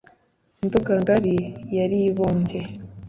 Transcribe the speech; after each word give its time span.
"nduga 0.65 0.93
ngari" 1.01 1.35
yari 1.77 1.97
ibumbye 2.09 2.59